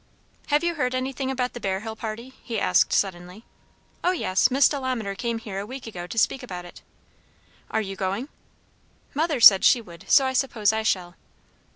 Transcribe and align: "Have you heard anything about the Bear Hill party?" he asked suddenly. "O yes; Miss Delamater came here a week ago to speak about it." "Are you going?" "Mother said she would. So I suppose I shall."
"Have 0.47 0.63
you 0.63 0.73
heard 0.73 0.95
anything 0.95 1.29
about 1.29 1.53
the 1.53 1.59
Bear 1.59 1.81
Hill 1.81 1.95
party?" 1.95 2.33
he 2.41 2.59
asked 2.59 2.91
suddenly. 2.91 3.45
"O 4.03 4.09
yes; 4.09 4.49
Miss 4.49 4.67
Delamater 4.67 5.13
came 5.13 5.37
here 5.37 5.59
a 5.59 5.65
week 5.67 5.85
ago 5.85 6.07
to 6.07 6.17
speak 6.17 6.41
about 6.41 6.65
it." 6.65 6.81
"Are 7.69 7.81
you 7.81 7.95
going?" 7.95 8.27
"Mother 9.13 9.39
said 9.39 9.63
she 9.63 9.79
would. 9.79 10.05
So 10.09 10.25
I 10.25 10.33
suppose 10.33 10.73
I 10.73 10.81
shall." 10.81 11.13